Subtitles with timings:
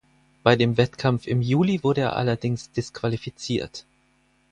[0.41, 3.85] Bei dem Wettkampf im Juli wurde er allerdings disqualifiziert.